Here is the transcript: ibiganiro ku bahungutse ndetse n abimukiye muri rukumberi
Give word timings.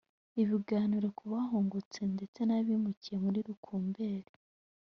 ibiganiro 0.41 1.07
ku 1.17 1.23
bahungutse 1.33 1.99
ndetse 2.13 2.39
n 2.49 2.51
abimukiye 2.57 3.17
muri 3.23 3.39
rukumberi 3.47 4.31